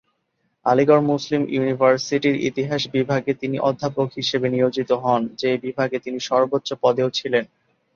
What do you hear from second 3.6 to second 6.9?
অধ্যাপক হিসেবে নিয়োজিত হন, যে বিভাগে তিনি সর্বোচ্চ